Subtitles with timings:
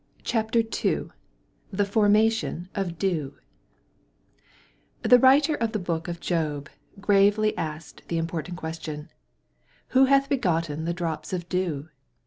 [0.23, 1.09] CHAPTER II
[1.71, 3.35] THE FORMATION OF DEW
[5.03, 9.09] The writer of the Book of Job gravely asked the important question,
[9.89, 11.89] "Who hath begotten the drops of dew?"